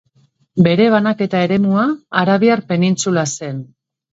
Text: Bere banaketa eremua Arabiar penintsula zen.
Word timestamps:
Bere 0.67 0.87
banaketa 0.95 1.43
eremua 1.49 1.85
Arabiar 2.23 2.67
penintsula 2.73 3.29
zen. 3.37 3.63